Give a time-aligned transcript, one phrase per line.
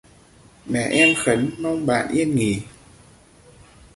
[0.65, 2.61] Mẹ em khấn mong bạn yên nghỉ